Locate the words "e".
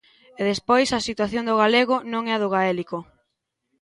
0.39-0.41